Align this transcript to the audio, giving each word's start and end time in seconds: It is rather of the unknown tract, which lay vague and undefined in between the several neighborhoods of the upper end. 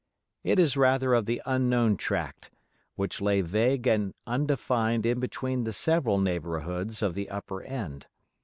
It 0.43 0.57
is 0.57 0.75
rather 0.75 1.13
of 1.13 1.27
the 1.27 1.43
unknown 1.45 1.95
tract, 1.95 2.49
which 2.95 3.21
lay 3.21 3.41
vague 3.41 3.85
and 3.85 4.15
undefined 4.25 5.05
in 5.05 5.19
between 5.19 5.63
the 5.63 5.73
several 5.73 6.17
neighborhoods 6.19 7.03
of 7.03 7.13
the 7.13 7.29
upper 7.29 7.61
end. 7.61 8.07